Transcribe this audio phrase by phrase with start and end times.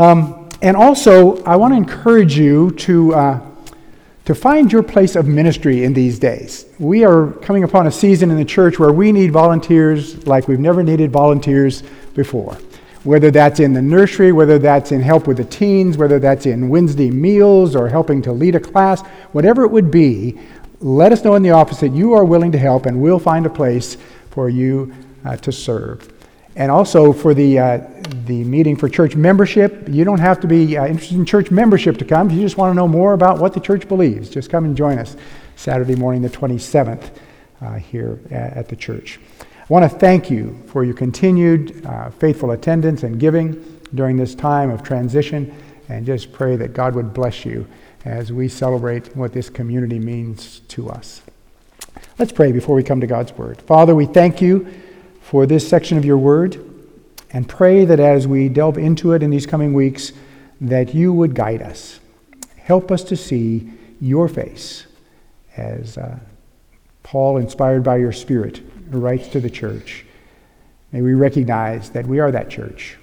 [0.00, 3.40] Um, and also, I want to encourage you to, uh,
[4.24, 6.64] to find your place of ministry in these days.
[6.78, 10.58] We are coming upon a season in the church where we need volunteers like we've
[10.58, 11.82] never needed volunteers
[12.14, 12.54] before.
[13.04, 16.70] Whether that's in the nursery, whether that's in help with the teens, whether that's in
[16.70, 20.40] Wednesday meals or helping to lead a class, whatever it would be,
[20.80, 23.44] let us know in the office that you are willing to help and we'll find
[23.44, 23.98] a place
[24.30, 24.94] for you
[25.26, 26.10] uh, to serve.
[26.56, 27.80] And also for the, uh,
[28.26, 31.96] the meeting for church membership, you don't have to be uh, interested in church membership
[31.98, 32.28] to come.
[32.28, 34.76] If you just want to know more about what the church believes, just come and
[34.76, 35.16] join us
[35.56, 37.10] Saturday morning, the 27th,
[37.60, 39.20] uh, here at the church.
[39.40, 44.34] I want to thank you for your continued uh, faithful attendance and giving during this
[44.34, 45.54] time of transition,
[45.88, 47.66] and just pray that God would bless you
[48.04, 51.22] as we celebrate what this community means to us.
[52.18, 53.60] Let's pray before we come to God's Word.
[53.62, 54.66] Father, we thank you
[55.20, 56.64] for this section of your word
[57.32, 60.12] and pray that as we delve into it in these coming weeks,
[60.60, 62.00] that you would guide us.
[62.56, 64.86] Help us to see your face
[65.56, 66.18] as uh,
[67.02, 70.04] Paul, inspired by your Spirit, writes to the church.
[70.92, 72.98] May we recognize that we are that church.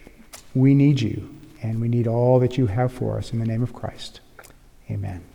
[0.54, 1.30] We need you,
[1.62, 4.20] and we need all that you have for us in the name of Christ.
[4.90, 5.27] Amen.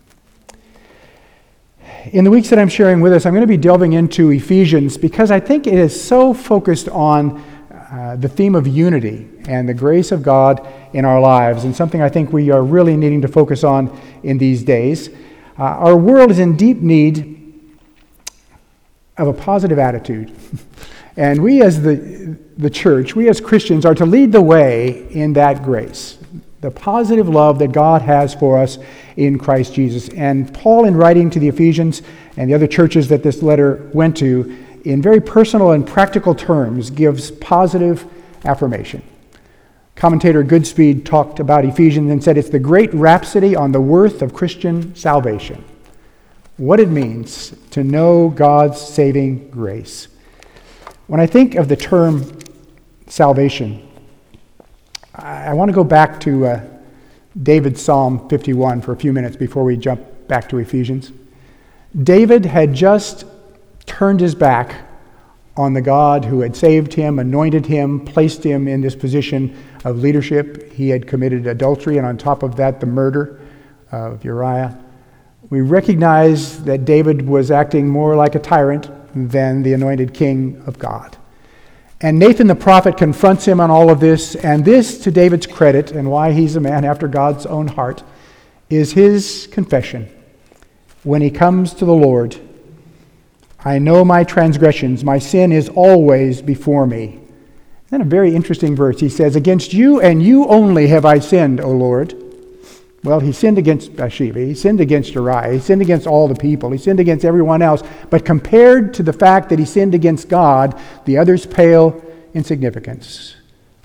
[2.07, 4.97] In the weeks that I'm sharing with us, I'm going to be delving into Ephesians
[4.97, 9.75] because I think it is so focused on uh, the theme of unity and the
[9.75, 13.29] grace of God in our lives, and something I think we are really needing to
[13.29, 15.11] focus on in these days.
[15.59, 17.79] Uh, our world is in deep need
[19.19, 20.33] of a positive attitude.
[21.17, 25.35] and we, as the, the church, we as Christians, are to lead the way in
[25.35, 26.19] that grace
[26.63, 28.79] the positive love that God has for us
[29.17, 30.09] in Christ Jesus.
[30.11, 32.03] And Paul, in writing to the Ephesians
[32.37, 36.89] and the other churches that this letter went to, in very personal and practical terms,
[36.89, 38.07] gives positive
[38.45, 39.03] affirmation.
[39.97, 44.33] Commentator Goodspeed talked about Ephesians and said it's the great rhapsody on the worth of
[44.33, 45.65] Christian salvation.
[46.59, 50.07] What it means to know God's saving grace.
[51.09, 52.39] When I think of the term
[53.09, 53.89] salvation,
[55.15, 56.65] I want to go back to uh,
[57.43, 61.13] David's Psalm 51 for a few minutes before we jump back to Ephesians.
[62.03, 63.27] David had just
[63.85, 64.87] turned his back
[65.55, 69.99] on the God who had saved him, anointed him, placed him in this position of
[69.99, 70.73] leadership.
[70.73, 73.39] He had committed adultery, and on top of that, the murder
[73.91, 74.83] of Uriah.
[75.51, 80.79] We recognize that David was acting more like a tyrant than the anointed king of
[80.79, 81.19] God.
[82.03, 85.93] And Nathan the prophet confronts him on all of this, and this, to David's credit,
[85.93, 88.03] and why he's a man after God's own heart,
[88.69, 90.09] is his confession.
[91.05, 92.37] When he comes to the Lord,
[93.65, 97.21] I know my transgressions, my sin is always before me.
[97.91, 98.99] Then a very interesting verse.
[98.99, 102.15] He says, Against you and you only have I sinned, O Lord.
[103.05, 104.39] Well, he sinned against Bathsheba.
[104.39, 105.53] He sinned against Uriah.
[105.53, 106.71] He sinned against all the people.
[106.71, 107.83] He sinned against everyone else.
[108.11, 112.01] But compared to the fact that he sinned against God, the others pale
[112.33, 113.35] in significance.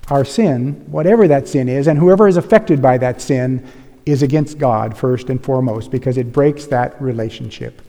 [0.08, 3.66] Our sin, whatever that sin is, and whoever is affected by that sin,
[4.06, 7.82] is against God first and foremost because it breaks that relationship.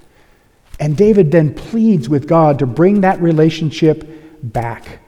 [0.80, 5.00] And David then pleads with God to bring that relationship back.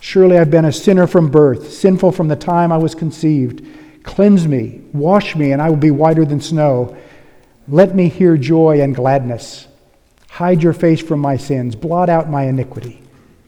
[0.00, 3.66] Surely I've been a sinner from birth, sinful from the time I was conceived.
[4.02, 6.96] Cleanse me, wash me, and I will be whiter than snow.
[7.66, 9.66] Let me hear joy and gladness.
[10.30, 13.02] Hide your face from my sins, blot out my iniquity.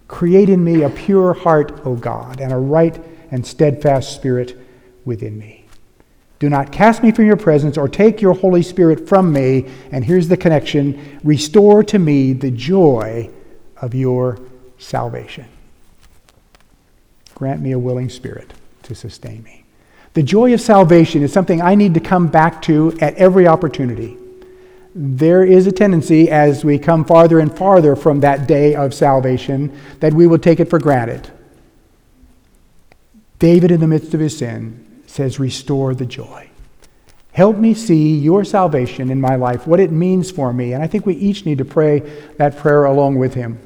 [0.09, 3.01] Create in me a pure heart, O God, and a right
[3.31, 4.57] and steadfast spirit
[5.05, 5.61] within me.
[6.41, 9.71] Do not cast me from your presence or take your Holy Spirit from me.
[9.93, 13.31] And here's the connection restore to me the joy
[13.77, 14.39] of your
[14.79, 15.47] salvation.
[17.35, 18.53] Grant me a willing spirit
[18.85, 19.60] to sustain me.
[20.15, 24.17] The joy of salvation is something I need to come back to at every opportunity.
[24.93, 29.73] There is a tendency as we come farther and farther from that day of salvation
[30.01, 31.31] that we will take it for granted.
[33.39, 36.51] David, in the midst of his sin, says, Restore the joy.
[37.33, 40.73] Help me see your salvation in my life, what it means for me.
[40.73, 42.01] And I think we each need to pray
[42.37, 43.61] that prayer along with him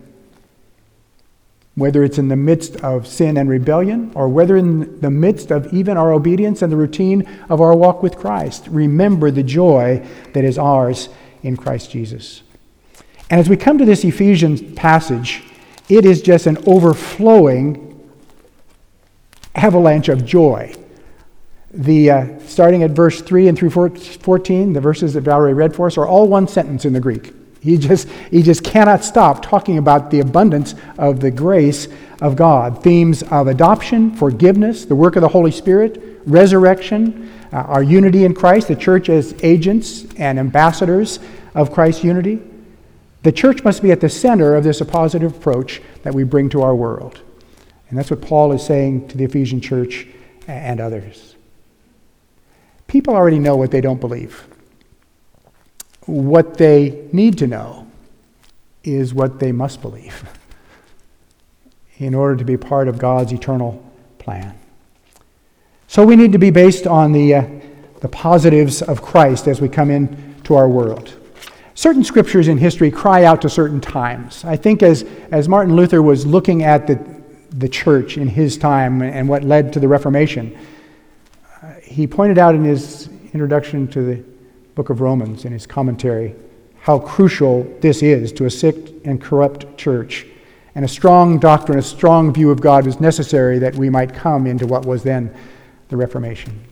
[1.77, 5.73] whether it's in the midst of sin and rebellion or whether in the midst of
[5.73, 8.67] even our obedience and the routine of our walk with Christ.
[8.69, 11.09] Remember the joy that is ours
[11.43, 12.43] in Christ Jesus.
[13.29, 15.43] And as we come to this Ephesians passage,
[15.89, 17.91] it is just an overflowing
[19.55, 20.75] avalanche of joy.
[21.73, 25.89] The, uh, starting at verse 3 and through 14, the verses that Valerie read for
[25.89, 27.33] us, are all one sentence in the Greek.
[27.65, 31.89] He just, he just cannot stop talking about the abundance of the grace
[32.21, 32.83] of God.
[32.83, 38.35] Themes of adoption, forgiveness, the work of the Holy Spirit, resurrection, uh, our unity in
[38.35, 41.21] Christ, the church as agents and ambassadors
[41.55, 42.43] of Christ's unity.
[43.23, 46.61] The church must be at the center of this positive approach that we bring to
[46.61, 47.23] our world.
[47.89, 50.07] And that's what Paul is saying to the Ephesian church
[50.47, 51.35] and others.
[52.89, 54.47] People already know what they don't believe.
[56.07, 57.87] What they need to know
[58.83, 60.25] is what they must believe
[61.99, 63.83] in order to be part of God's eternal
[64.19, 64.59] plan.
[65.87, 67.49] So we need to be based on the, uh,
[68.01, 71.15] the positives of Christ as we come into our world.
[71.75, 74.45] Certain scriptures in history cry out to certain times.
[74.45, 76.99] I think as, as Martin Luther was looking at the,
[77.51, 80.57] the church in his time and what led to the Reformation,
[81.63, 84.34] uh, he pointed out in his introduction to the
[84.75, 86.35] book of Romans, in his commentary,
[86.81, 90.27] how crucial this is to a sick and corrupt church.
[90.75, 94.47] And a strong doctrine, a strong view of God was necessary that we might come
[94.47, 95.35] into what was then
[95.89, 96.65] the Reformation.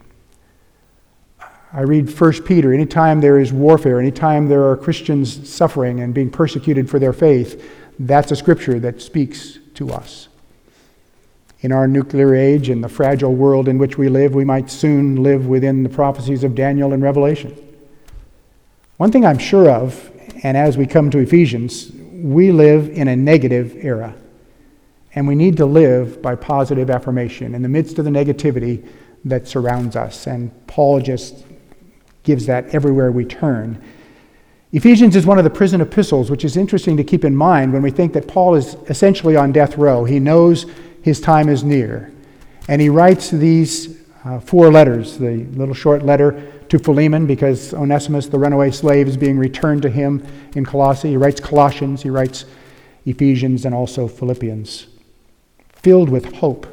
[1.72, 2.74] I read 1 Peter.
[2.74, 7.64] Anytime there is warfare, anytime there are Christians suffering and being persecuted for their faith,
[7.98, 10.28] that's a scripture that speaks to us.
[11.60, 15.22] In our nuclear age and the fragile world in which we live, we might soon
[15.22, 17.56] live within the prophecies of Daniel and Revelation.
[18.98, 20.10] One thing I'm sure of,
[20.42, 24.14] and as we come to Ephesians, we live in a negative era.
[25.14, 28.86] And we need to live by positive affirmation in the midst of the negativity
[29.24, 30.26] that surrounds us.
[30.26, 31.44] And Paul just
[32.22, 33.82] gives that everywhere we turn.
[34.72, 37.82] Ephesians is one of the prison epistles, which is interesting to keep in mind when
[37.82, 40.04] we think that Paul is essentially on death row.
[40.04, 40.66] He knows
[41.02, 42.12] his time is near.
[42.68, 48.28] And he writes these uh, four letters the little short letter to Philemon because Onesimus,
[48.28, 50.26] the runaway slave, is being returned to him
[50.56, 51.10] in Colossae.
[51.10, 52.46] He writes Colossians, he writes
[53.04, 54.86] Ephesians, and also Philippians,
[55.74, 56.66] filled with hope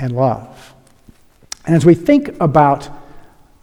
[0.00, 0.74] and love.
[1.64, 2.90] And as we think about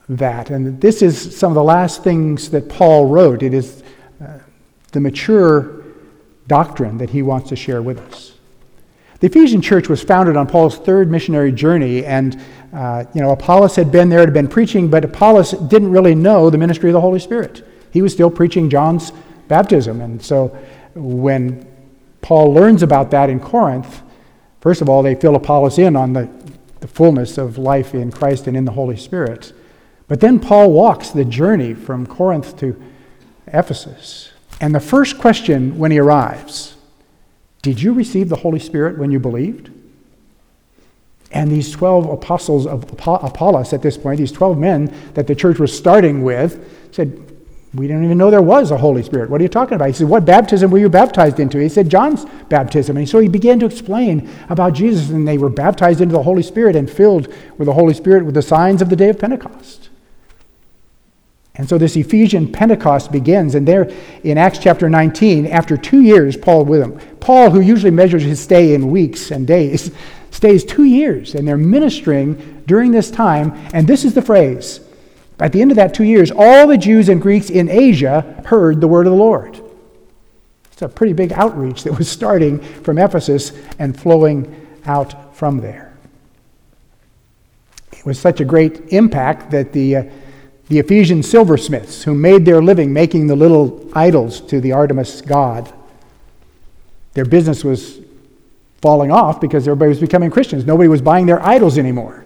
[0.08, 0.52] that.
[0.52, 3.44] And this is some of the last things that Paul wrote.
[3.44, 3.84] It is
[4.24, 4.40] uh,
[4.94, 5.84] the mature
[6.48, 8.38] doctrine that he wants to share with us.
[9.22, 12.42] The Ephesian church was founded on Paul's third missionary journey, and
[12.74, 16.50] uh, you know Apollos had been there, had been preaching, but Apollos didn't really know
[16.50, 17.64] the ministry of the Holy Spirit.
[17.92, 19.14] He was still preaching John's
[19.48, 20.48] baptism, and so
[20.96, 21.68] when
[22.22, 24.02] Paul learns about that in Corinth,
[24.60, 26.28] first of all, they fill Apollos in on the,
[26.80, 29.54] the fullness of life in Christ and in the Holy Spirit.
[30.08, 32.82] But then Paul walks the journey from Corinth to
[33.46, 34.32] Ephesus.
[34.60, 36.71] And the first question when he arrives
[37.62, 39.70] Did you receive the Holy Spirit when you believed?
[41.32, 45.60] And these 12 apostles of Apollos at this point, these 12 men that the church
[45.60, 47.18] was starting with, said,
[47.74, 49.30] We didn't even know there was a Holy Spirit.
[49.30, 49.88] What are you talking about?
[49.88, 51.60] He said, What baptism were you baptized into?
[51.60, 52.98] He said, John's baptism.
[52.98, 56.44] And so he began to explain about Jesus, and they were baptized into the Holy
[56.44, 57.28] Spirit and filled
[57.58, 59.81] with the Holy Spirit with the signs of the day of Pentecost.
[61.62, 63.88] And so this Ephesian Pentecost begins, and there
[64.24, 67.00] in Acts chapter 19, after two years, Paul with them.
[67.20, 69.92] Paul, who usually measures his stay in weeks and days,
[70.32, 73.52] stays two years, and they're ministering during this time.
[73.76, 74.80] And this is the phrase
[75.38, 78.82] at the end of that two years, all the Jews and Greeks in Asia heard
[78.82, 79.62] the word of the Lord.
[80.72, 85.96] It's a pretty big outreach that was starting from Ephesus and flowing out from there.
[87.92, 90.04] It was such a great impact that the uh,
[90.72, 95.70] the Ephesian silversmiths who made their living making the little idols to the Artemis god.
[97.14, 98.00] Their business was
[98.82, 100.66] falling off because everybody was becoming Christians.
[100.66, 102.24] Nobody was buying their idols anymore.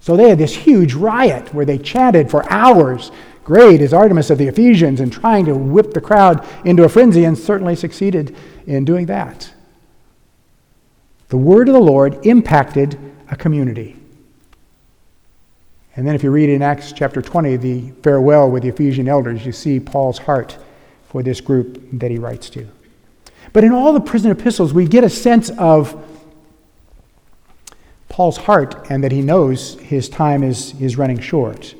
[0.00, 3.12] So they had this huge riot where they chanted for hours,
[3.44, 7.24] Great is Artemis of the Ephesians, and trying to whip the crowd into a frenzy,
[7.24, 8.34] and certainly succeeded
[8.66, 9.52] in doing that.
[11.28, 12.98] The word of the Lord impacted
[13.30, 13.97] a community.
[15.98, 19.44] And then, if you read in Acts chapter 20, the farewell with the Ephesian elders,
[19.44, 20.56] you see Paul's heart
[21.08, 22.68] for this group that he writes to.
[23.52, 26.00] But in all the prison epistles, we get a sense of
[28.08, 31.74] Paul's heart and that he knows his time is, is running short.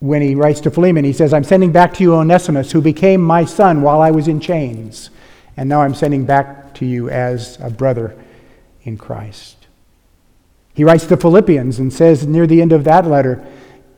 [0.00, 3.22] When he writes to Philemon, he says, I'm sending back to you Onesimus, who became
[3.22, 5.08] my son while I was in chains,
[5.56, 8.14] and now I'm sending back to you as a brother
[8.82, 9.61] in Christ.
[10.74, 13.46] He writes to Philippians and says near the end of that letter,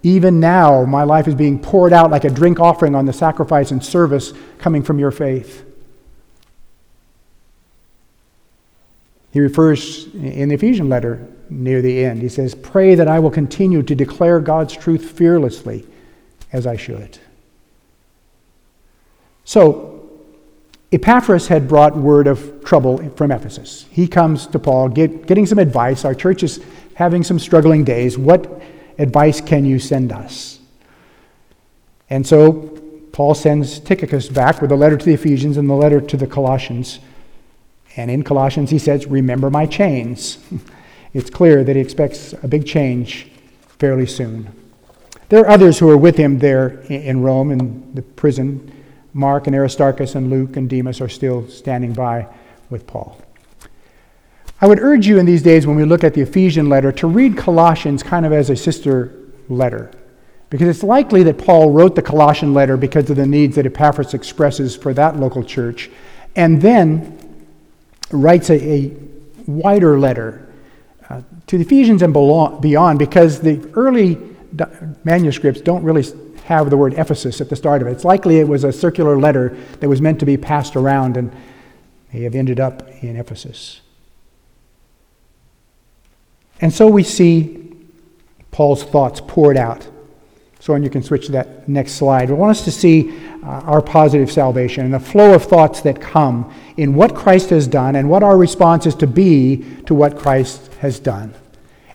[0.02, 3.70] Even now my life is being poured out like a drink offering on the sacrifice
[3.70, 5.64] and service coming from your faith.
[9.30, 13.30] He refers in the Ephesian letter near the end, he says, Pray that I will
[13.30, 15.86] continue to declare God's truth fearlessly
[16.52, 17.18] as I should.
[19.44, 19.93] So,
[20.92, 23.86] Epaphras had brought word of trouble from Ephesus.
[23.90, 26.04] He comes to Paul get, getting some advice.
[26.04, 26.60] Our church is
[26.94, 28.16] having some struggling days.
[28.16, 28.62] What
[28.98, 30.60] advice can you send us?
[32.10, 32.52] And so
[33.12, 36.26] Paul sends Tychicus back with a letter to the Ephesians and the letter to the
[36.26, 37.00] Colossians.
[37.96, 40.38] And in Colossians, he says, Remember my chains.
[41.14, 43.28] it's clear that he expects a big change
[43.78, 44.52] fairly soon.
[45.28, 48.70] There are others who are with him there in Rome in the prison.
[49.14, 52.26] Mark and Aristarchus and Luke and Demas are still standing by
[52.68, 53.16] with Paul.
[54.60, 57.06] I would urge you in these days when we look at the Ephesian letter to
[57.06, 59.12] read Colossians kind of as a sister
[59.48, 59.90] letter.
[60.50, 64.14] Because it's likely that Paul wrote the Colossian letter because of the needs that Epaphras
[64.14, 65.90] expresses for that local church,
[66.36, 67.18] and then
[68.10, 68.96] writes a, a
[69.46, 70.48] wider letter
[71.08, 74.18] uh, to the Ephesians and beyond because the early
[75.04, 76.04] manuscripts don't really
[76.44, 77.92] have the word Ephesus at the start of it.
[77.92, 81.34] It's likely it was a circular letter that was meant to be passed around and
[82.12, 83.80] may have ended up in Ephesus.
[86.60, 87.72] And so we see
[88.50, 89.88] Paul's thoughts poured out.
[90.60, 92.30] So, and you can switch to that next slide.
[92.30, 96.00] We want us to see uh, our positive salvation and the flow of thoughts that
[96.00, 100.18] come in what Christ has done and what our response is to be to what
[100.18, 101.34] Christ has done.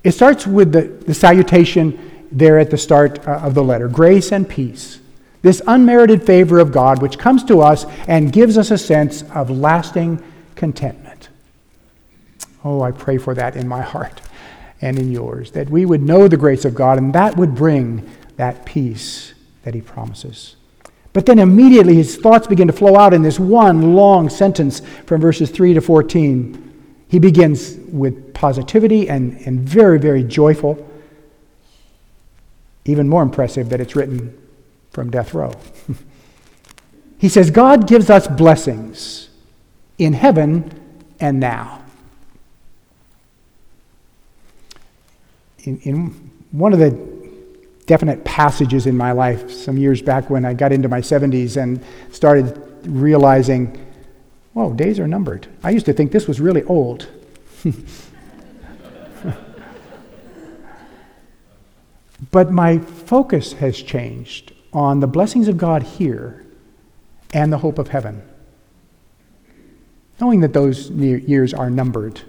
[0.04, 4.32] It starts with the, the salutation there at the start uh, of the letter grace
[4.32, 5.00] and peace.
[5.42, 9.50] This unmerited favor of God which comes to us and gives us a sense of
[9.50, 10.24] lasting
[10.56, 11.30] contentment.
[12.64, 14.22] Oh, I pray for that in my heart
[14.82, 18.10] and in yours, that we would know the grace of God, and that would bring
[18.38, 19.34] that peace
[19.64, 20.56] that he promises.
[21.12, 25.22] But then immediately his thoughts begin to flow out in this one long sentence from
[25.22, 26.66] verses 3 to 14.
[27.08, 30.89] He begins with positivity and, and very, very joyful.
[32.90, 34.38] Even more impressive that it's written
[34.92, 35.54] from death row.
[37.18, 39.30] he says, God gives us blessings
[39.98, 40.74] in heaven
[41.20, 41.80] and now.
[45.66, 46.92] in, in one of the
[47.86, 51.84] definite passages in my life some years back when I got into my 70s and
[52.12, 53.86] started realizing,
[54.54, 55.48] whoa, days are numbered.
[55.64, 57.08] I used to think this was really old.
[62.32, 66.46] but my focus has changed on the blessings of God here
[67.34, 68.22] and the hope of heaven.
[70.20, 72.22] Knowing that those years are numbered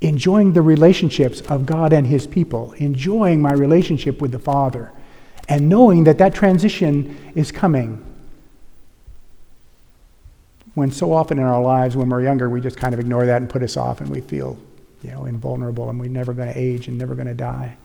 [0.00, 4.92] enjoying the relationships of God and His people, enjoying my relationship with the Father,
[5.48, 8.04] and knowing that that transition is coming.
[10.74, 13.42] When so often in our lives, when we're younger, we just kind of ignore that
[13.42, 14.56] and put us off, and we feel,
[15.02, 17.76] you know, invulnerable, and we're never going to age and never going to die.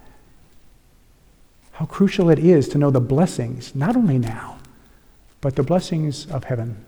[1.76, 4.60] How crucial it is to know the blessings, not only now,
[5.42, 6.86] but the blessings of heaven.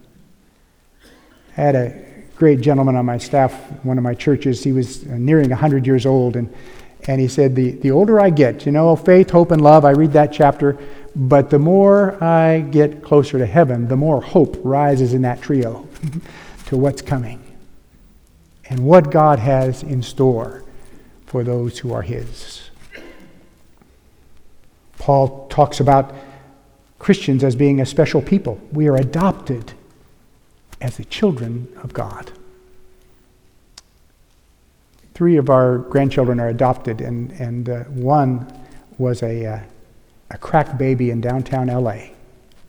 [1.58, 2.06] I had a
[2.38, 3.54] great gentleman on my staff,
[3.84, 4.64] one of my churches.
[4.64, 6.54] He was nearing 100 years old, and,
[7.06, 9.92] and he said, the, the older I get, you know, faith, hope, and love, I
[9.92, 10.78] read that chapter,
[11.14, 15.86] but the more I get closer to heaven, the more hope rises in that trio
[16.68, 17.44] to what's coming
[18.70, 20.64] and what God has in store
[21.26, 22.67] for those who are His.
[25.08, 26.14] Paul talks about
[27.00, 28.60] Christians as being a special people.
[28.74, 29.72] We are adopted
[30.82, 32.34] as the children of God.
[35.14, 38.52] Three of our grandchildren are adopted, and, and uh, one
[38.98, 39.60] was a, uh,
[40.30, 42.08] a crack baby in downtown LA.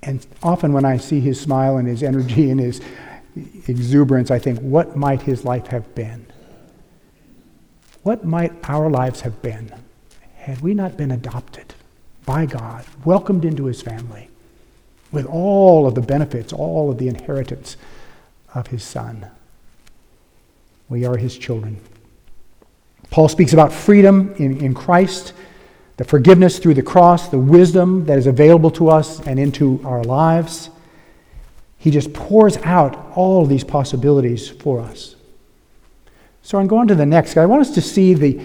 [0.04, 2.80] And often when I see his smile and his energy and his
[3.66, 6.24] exuberance, I think, what might his life have been?
[8.04, 9.72] What might our lives have been
[10.36, 11.74] had we not been adopted
[12.28, 14.28] by God, welcomed into his family,
[15.10, 17.78] with all of the benefits, all of the inheritance
[18.54, 19.26] of his Son.
[20.90, 21.80] We are his children.
[23.08, 25.32] Paul speaks about freedom in, in Christ,
[25.96, 30.04] the forgiveness through the cross, the wisdom that is available to us and into our
[30.04, 30.68] lives.
[31.78, 35.16] He just pours out all these possibilities for us.
[36.42, 37.38] So I'm going to the next.
[37.38, 38.44] I want us to see the,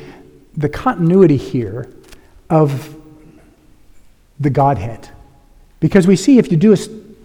[0.55, 1.93] the continuity here
[2.49, 2.97] of
[4.43, 5.09] the Godhead.
[5.79, 6.77] Because we see, if you do a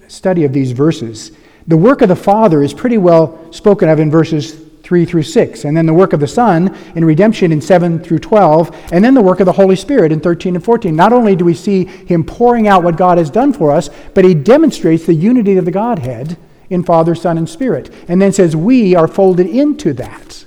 [0.09, 1.33] study of these verses,
[1.67, 5.65] the work of the Father is pretty well spoken of in verses 3 through 6,
[5.65, 9.13] and then the work of the Son in redemption in 7 through 12, and then
[9.13, 10.97] the work of the Holy Spirit in 13 and 14.
[10.97, 14.25] Not only do we see him pouring out what God has done for us, but
[14.25, 16.39] he demonstrates the unity of the Godhead
[16.71, 20.47] in Father, Son, and Spirit, and then says we are folded into that.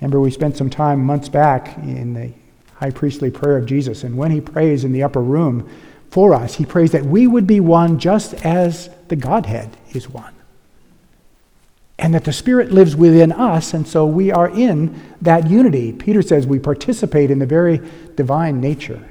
[0.00, 2.32] Remember, we spent some time months back in the
[2.80, 5.68] high priestly prayer of Jesus, and when he prays in the upper room
[6.10, 10.32] for us, he prays that we would be one just as the Godhead is one.
[11.98, 15.92] and that the Spirit lives within us, and so we are in that unity.
[15.92, 17.80] Peter says we participate in the very
[18.16, 19.06] divine nature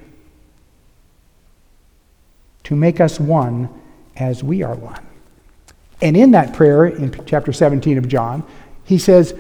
[2.63, 3.69] to make us one
[4.15, 5.05] as we are one.
[6.01, 8.43] And in that prayer, in chapter 17 of John,
[8.85, 9.35] he says,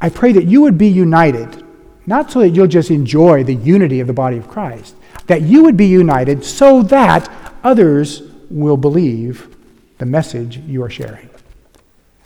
[0.00, 1.63] I pray that you would be united,
[2.06, 4.94] not so that you'll just enjoy the unity of the body of Christ,
[5.26, 7.30] that you would be united so that
[7.62, 9.54] others will believe
[9.98, 11.30] the message you are sharing.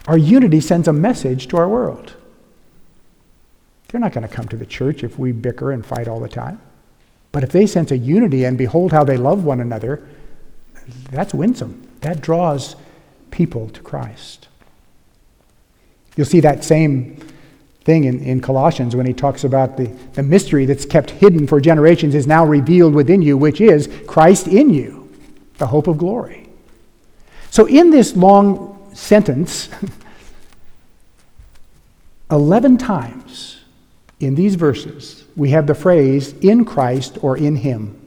[0.06, 2.14] Our unity sends a message to our world.
[3.88, 6.28] They're not going to come to the church if we bicker and fight all the
[6.28, 6.60] time.
[7.30, 10.06] But if they sense a unity and behold how they love one another,
[11.10, 11.86] that's winsome.
[12.00, 12.76] That draws
[13.30, 14.48] people to Christ.
[16.16, 17.20] You'll see that same
[17.88, 21.58] thing in, in Colossians when he talks about the, the mystery that's kept hidden for
[21.58, 25.10] generations is now revealed within you, which is Christ in you,
[25.56, 26.50] the hope of glory.
[27.48, 29.70] So, in this long sentence,
[32.30, 33.64] 11 times
[34.20, 37.98] in these verses, we have the phrase in Christ or in Him.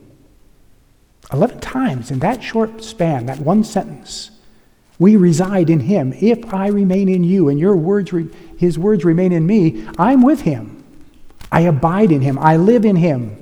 [1.34, 4.30] 11 times in that short span, that one sentence,
[5.02, 6.14] we reside in Him.
[6.22, 10.22] If I remain in you and your words, re- His words remain in me, I'm
[10.22, 10.84] with Him.
[11.52, 12.38] I abide in Him.
[12.38, 13.36] I live in Him.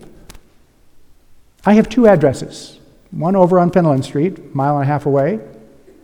[1.65, 2.79] I have two addresses
[3.11, 5.41] one over on Finland Street, a mile and a half away,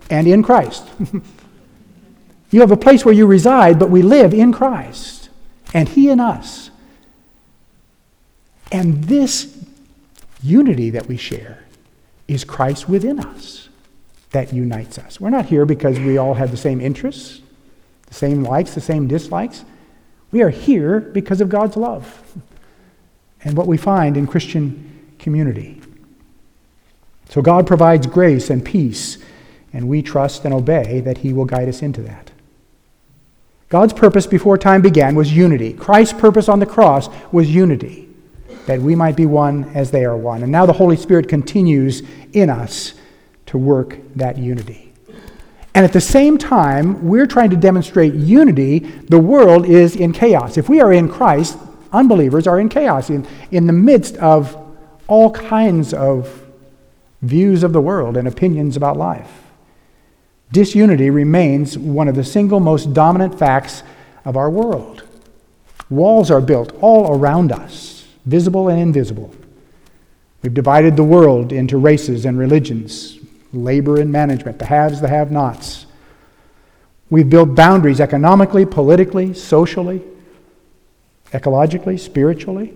[0.09, 0.83] and in Christ.
[2.51, 5.29] you have a place where you reside, but we live in Christ,
[5.73, 6.69] and He in us.
[8.73, 9.55] And this
[10.43, 11.63] unity that we share
[12.27, 13.69] is Christ within us
[14.35, 15.17] that unites us.
[15.17, 17.39] We're not here because we all have the same interests,
[18.07, 19.63] the same likes, the same dislikes.
[20.29, 22.21] We are here because of God's love
[23.45, 25.81] and what we find in Christian community.
[27.29, 29.19] So God provides grace and peace,
[29.71, 32.31] and we trust and obey that He will guide us into that.
[33.69, 35.71] God's purpose before time began was unity.
[35.71, 38.09] Christ's purpose on the cross was unity
[38.65, 40.43] that we might be one as they are one.
[40.43, 42.95] And now the Holy Spirit continues in us
[43.55, 44.91] to work that unity.
[45.73, 48.79] And at the same time, we're trying to demonstrate unity.
[48.79, 50.57] The world is in chaos.
[50.57, 51.57] If we are in Christ,
[51.93, 54.57] unbelievers are in chaos, in, in the midst of
[55.07, 56.43] all kinds of
[57.21, 59.31] views of the world and opinions about life.
[60.51, 63.83] Disunity remains one of the single most dominant facts
[64.25, 65.03] of our world.
[65.89, 69.33] Walls are built all around us visible and invisible.
[70.41, 73.19] We've divided the world into races and religions,
[73.55, 75.85] labor and management, the haves, the have nots.
[77.09, 80.01] We've built boundaries economically, politically, socially,
[81.31, 82.73] ecologically, spiritually.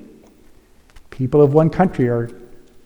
[1.09, 2.29] People of one country are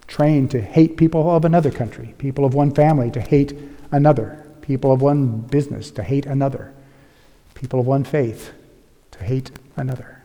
[0.08, 3.54] trained to hate people of another country, people of one family to hate
[3.92, 6.74] another, people of one business to hate another,
[7.54, 8.54] people of one faith
[9.12, 10.24] to hate another.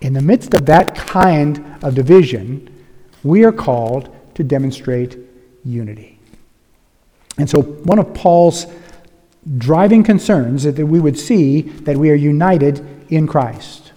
[0.00, 2.68] In the midst of that kind of division,
[3.22, 5.16] we are called to demonstrate
[5.64, 6.11] unity.
[7.38, 8.66] And so, one of Paul's
[9.58, 13.92] driving concerns is that we would see that we are united in Christ.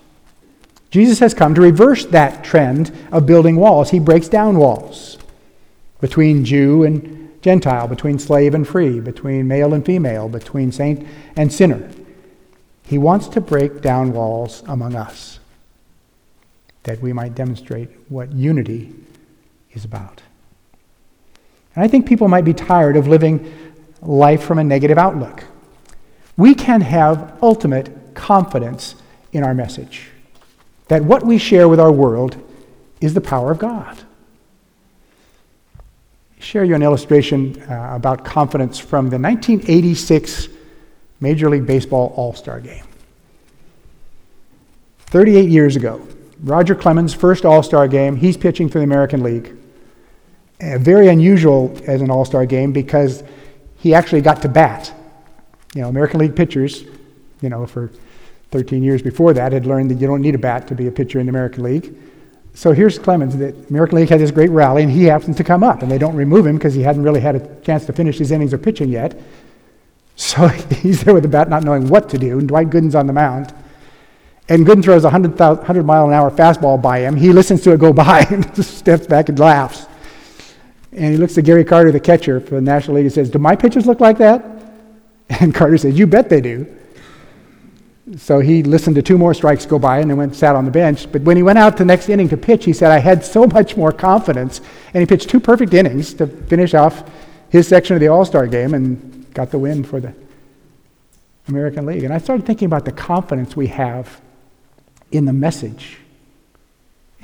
[0.89, 3.91] Jesus has come to reverse that trend of building walls.
[3.91, 5.17] He breaks down walls
[5.99, 11.51] between Jew and Gentile, between slave and free, between male and female, between saint and
[11.51, 11.89] sinner.
[12.83, 15.39] He wants to break down walls among us
[16.83, 18.93] that we might demonstrate what unity
[19.73, 20.21] is about.
[21.75, 23.53] And I think people might be tired of living
[24.01, 25.43] life from a negative outlook.
[26.37, 28.95] We can have ultimate confidence
[29.31, 30.09] in our message
[30.87, 32.37] that what we share with our world
[33.01, 33.97] is the power of God.
[35.77, 40.49] I'll share you an illustration uh, about confidence from the 1986
[41.19, 42.83] Major League Baseball All Star game.
[45.07, 46.05] 38 years ago,
[46.41, 49.55] Roger Clemens, first All Star game, he's pitching for the American League.
[50.61, 53.23] Uh, very unusual as an All Star game because
[53.77, 54.93] he actually got to bat.
[55.73, 56.83] You know, American League pitchers,
[57.41, 57.91] you know, for
[58.51, 60.91] 13 years before that had learned that you don't need a bat to be a
[60.91, 61.93] pitcher in the American League.
[62.53, 63.35] So here's Clemens.
[63.35, 65.97] The American League had this great rally, and he happens to come up, and they
[65.97, 68.61] don't remove him because he hadn't really had a chance to finish his innings of
[68.61, 69.19] pitching yet.
[70.17, 72.39] So he's there with the bat, not knowing what to do.
[72.39, 73.53] And Dwight Gooden's on the mound.
[74.47, 77.17] And Gooden throws a 100, 100 mile an hour fastball by him.
[77.17, 79.87] He listens to it go by and just steps back and laughs.
[80.95, 83.37] And he looks at Gary Carter, the catcher for the National League, and says, Do
[83.37, 84.43] my pitchers look like that?
[85.27, 86.67] And Carter says, You bet they do.
[88.17, 90.71] So he listened to two more strikes go by and then went sat on the
[90.71, 91.11] bench.
[91.11, 93.47] But when he went out the next inning to pitch, he said, I had so
[93.47, 94.61] much more confidence.
[94.93, 97.09] And he pitched two perfect innings to finish off
[97.49, 100.13] his section of the All Star game and got the win for the
[101.47, 102.03] American League.
[102.03, 104.21] And I started thinking about the confidence we have
[105.11, 105.97] in the message.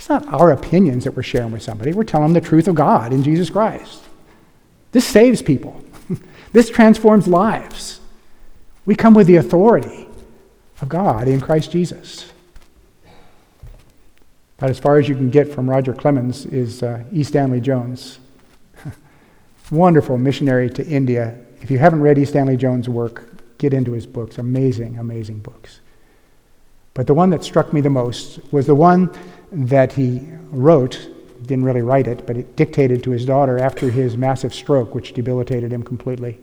[0.01, 2.73] It's not our opinions that we're sharing with somebody, we're telling them the truth of
[2.73, 4.01] God in Jesus Christ.
[4.93, 5.79] This saves people,
[6.53, 7.99] this transforms lives.
[8.83, 10.07] We come with the authority
[10.81, 12.33] of God in Christ Jesus.
[14.57, 17.21] About as far as you can get from Roger Clemens is uh, E.
[17.21, 18.17] Stanley Jones.
[19.71, 21.37] Wonderful missionary to India.
[21.61, 22.25] If you haven't read E.
[22.25, 24.39] Stanley Jones' work, get into his books.
[24.39, 25.79] Amazing, amazing books.
[26.95, 29.11] But the one that struck me the most was the one
[29.51, 31.09] that he wrote,
[31.45, 35.13] didn't really write it, but it dictated to his daughter after his massive stroke, which
[35.13, 36.39] debilitated him completely.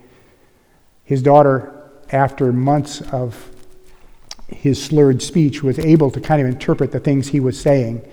[1.04, 3.50] His daughter, after months of
[4.48, 8.06] his slurred speech, was able to kind of interpret the things he was saying,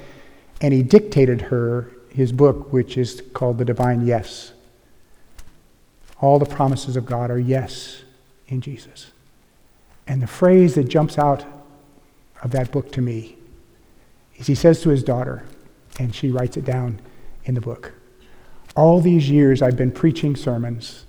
[0.61, 4.53] and he dictated her his book, which is called The Divine Yes.
[6.21, 8.03] All the promises of God are yes
[8.47, 9.11] in Jesus.
[10.07, 11.45] And the phrase that jumps out
[12.41, 13.37] of that book to me
[14.37, 15.43] is he says to his daughter,
[15.99, 16.99] and she writes it down
[17.45, 17.93] in the book
[18.75, 21.05] All these years I've been preaching sermons,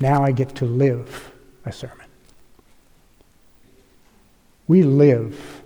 [0.00, 1.32] now I get to live
[1.64, 2.06] a sermon.
[4.68, 5.62] We live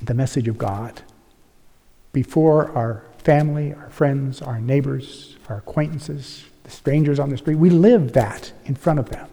[0.00, 1.02] the message of God
[2.12, 7.56] before our family, our friends, our neighbors, our acquaintances, the strangers on the street.
[7.56, 9.28] We live that in front of them.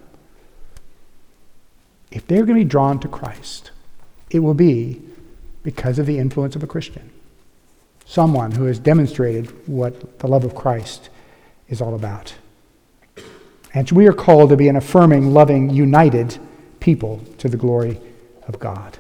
[2.12, 3.72] If they're going to be drawn to Christ,
[4.30, 5.02] it will be
[5.64, 7.10] because of the influence of a Christian.
[8.06, 11.10] Someone who has demonstrated what the love of Christ
[11.70, 12.36] is all about.
[13.74, 16.38] And we are called to be an affirming, loving, united
[16.80, 18.00] people to the glory
[18.48, 18.98] of God.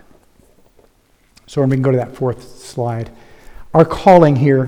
[1.46, 3.12] So we can go to that fourth slide.
[3.74, 4.68] Our calling here,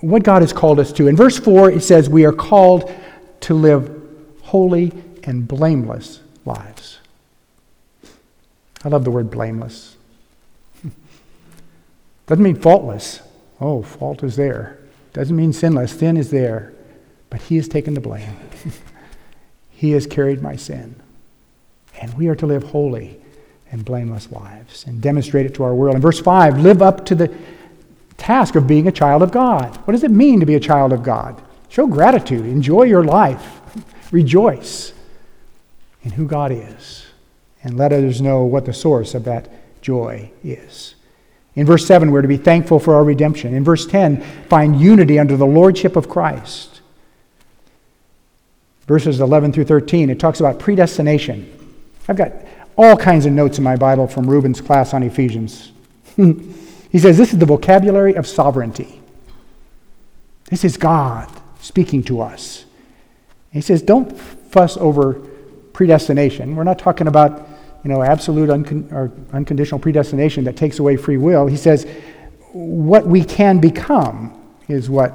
[0.00, 1.06] what God has called us to.
[1.06, 2.92] In verse 4, it says, We are called
[3.40, 4.02] to live
[4.42, 4.92] holy
[5.24, 6.98] and blameless lives.
[8.84, 9.95] I love the word blameless.
[12.26, 13.20] Doesn't mean faultless.
[13.60, 14.78] Oh, fault is there.
[15.12, 15.98] Doesn't mean sinless.
[15.98, 16.72] Sin is there.
[17.30, 18.36] But He has taken the blame.
[19.76, 20.96] he has carried my sin.
[22.00, 23.20] And we are to live holy
[23.70, 25.94] and blameless lives and demonstrate it to our world.
[25.94, 27.34] In verse 5, live up to the
[28.16, 29.76] task of being a child of God.
[29.86, 31.40] What does it mean to be a child of God?
[31.68, 33.60] Show gratitude, enjoy your life,
[34.12, 34.94] rejoice
[36.02, 37.06] in who God is
[37.62, 39.48] and let others know what the source of that
[39.82, 40.94] joy is.
[41.56, 43.54] In verse 7, we're to be thankful for our redemption.
[43.54, 46.82] In verse 10, find unity under the lordship of Christ.
[48.86, 51.50] Verses 11 through 13, it talks about predestination.
[52.08, 52.32] I've got
[52.76, 55.72] all kinds of notes in my Bible from Reuben's class on Ephesians.
[56.16, 59.00] he says this is the vocabulary of sovereignty.
[60.50, 61.28] This is God
[61.60, 62.66] speaking to us.
[63.50, 65.14] He says, don't fuss over
[65.72, 66.54] predestination.
[66.54, 67.48] We're not talking about
[67.86, 71.46] you know, absolute uncon- or unconditional predestination that takes away free will.
[71.46, 71.86] He says,
[72.50, 75.14] what we can become is what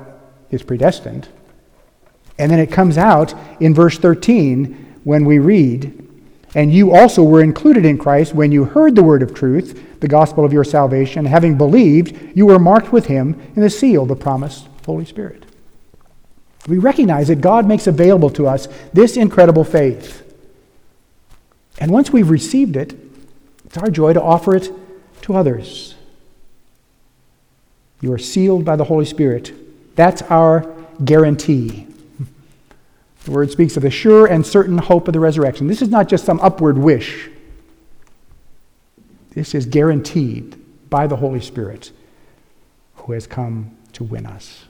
[0.52, 1.28] is predestined.
[2.40, 6.08] And then it comes out in verse 13 when we read,
[6.56, 10.08] And you also were included in Christ when you heard the word of truth, the
[10.08, 11.26] gospel of your salvation.
[11.26, 15.44] Having believed, you were marked with him in the seal, the promised Holy Spirit.
[16.70, 20.31] We recognize that God makes available to us this incredible faith.
[21.82, 22.94] And once we've received it,
[23.66, 24.72] it's our joy to offer it
[25.24, 25.96] to others.
[28.02, 29.52] You are sealed by the Holy Spirit.
[29.96, 30.72] That's our
[31.04, 31.88] guarantee.
[33.24, 35.66] The word speaks of the sure and certain hope of the resurrection.
[35.66, 37.30] This is not just some upward wish,
[39.32, 40.58] this is guaranteed
[40.90, 41.92] by the Holy Spirit
[42.96, 44.66] who has come to win us.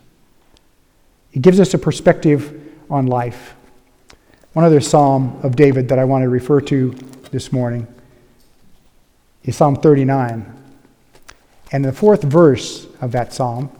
[1.34, 3.56] It gives us a perspective on life.
[4.54, 6.92] One other psalm of David that I want to refer to
[7.32, 7.88] this morning
[9.44, 10.58] is Psalm 39.
[11.72, 13.72] And the fourth verse of that psalm,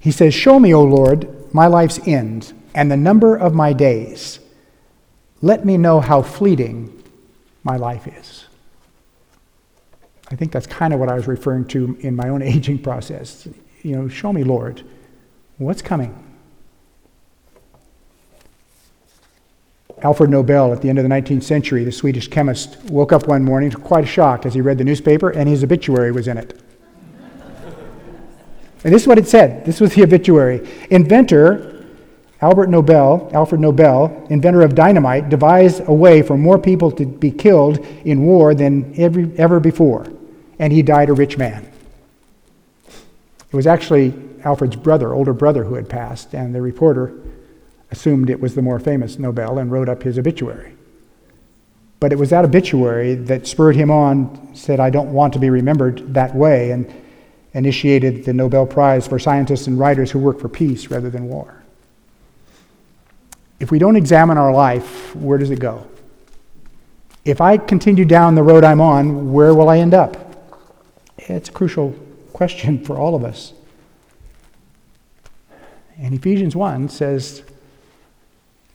[0.00, 4.40] he says, Show me, O Lord, my life's end and the number of my days.
[5.42, 7.02] Let me know how fleeting
[7.64, 8.46] my life is.
[10.30, 13.46] I think that's kind of what I was referring to in my own aging process.
[13.82, 14.82] You know, show me, Lord,
[15.58, 16.27] what's coming?
[20.02, 23.44] Alfred Nobel, at the end of the 19th century, the Swedish chemist, woke up one
[23.44, 26.38] morning to quite a shock as he read the newspaper, and his obituary was in
[26.38, 26.60] it.
[28.84, 29.64] and this is what it said.
[29.64, 30.68] This was the obituary.
[30.90, 31.78] Inventor
[32.40, 37.32] Albert Nobel, Alfred Nobel, inventor of dynamite, devised a way for more people to be
[37.32, 40.06] killed in war than every, ever before,
[40.60, 41.68] and he died a rich man.
[42.86, 47.12] It was actually Alfred's brother, older brother, who had passed, and the reporter
[47.90, 50.74] assumed it was the more famous Nobel and wrote up his obituary.
[52.00, 55.50] But it was that obituary that spurred him on, said, I don't want to be
[55.50, 56.92] remembered that way, and
[57.54, 61.62] initiated the Nobel Prize for scientists and writers who work for peace rather than war.
[63.58, 65.86] If we don't examine our life, where does it go?
[67.24, 70.16] If I continue down the road I'm on, where will I end up?
[71.18, 71.96] It's a crucial
[72.32, 73.52] question for all of us.
[75.98, 77.42] And Ephesians 1 says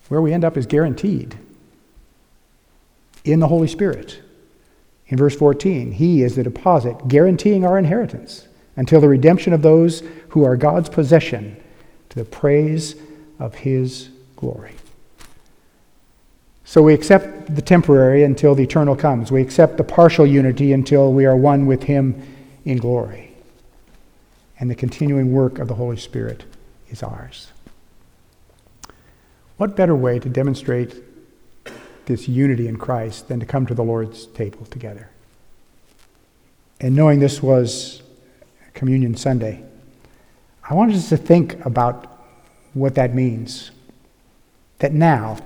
[0.09, 1.37] where we end up is guaranteed
[3.23, 4.21] in the Holy Spirit.
[5.07, 10.03] In verse 14, He is the deposit guaranteeing our inheritance until the redemption of those
[10.29, 11.55] who are God's possession
[12.09, 12.95] to the praise
[13.39, 14.73] of His glory.
[16.65, 19.31] So we accept the temporary until the eternal comes.
[19.31, 22.21] We accept the partial unity until we are one with Him
[22.65, 23.35] in glory.
[24.59, 26.45] And the continuing work of the Holy Spirit
[26.89, 27.52] is ours.
[29.57, 30.95] What better way to demonstrate
[32.05, 35.09] this unity in Christ than to come to the Lord's table together?
[36.79, 38.01] And knowing this was
[38.73, 39.63] Communion Sunday,
[40.67, 42.25] I wanted us to think about
[42.73, 43.71] what that means.
[44.79, 45.37] That now,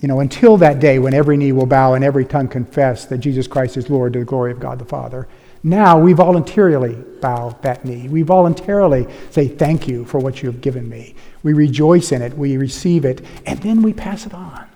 [0.00, 3.18] you know, until that day when every knee will bow and every tongue confess that
[3.18, 5.28] Jesus Christ is Lord to the glory of God the Father,
[5.62, 8.08] now we voluntarily bow that knee.
[8.08, 11.14] We voluntarily say, Thank you for what you have given me.
[11.42, 14.66] We rejoice in it, we receive it, and then we pass it on.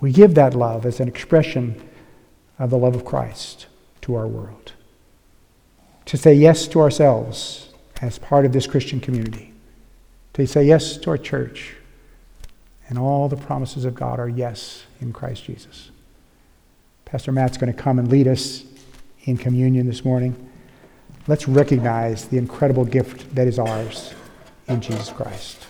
[0.00, 1.88] We give that love as an expression
[2.58, 3.66] of the love of Christ
[4.02, 4.72] to our world.
[6.06, 7.68] To say yes to ourselves
[8.00, 9.52] as part of this Christian community.
[10.34, 11.76] To say yes to our church.
[12.88, 15.90] And all the promises of God are yes in Christ Jesus.
[17.04, 18.64] Pastor Matt's going to come and lead us
[19.24, 20.50] in communion this morning.
[21.26, 24.14] Let's recognize the incredible gift that is ours
[24.68, 25.66] in Jesus Christ.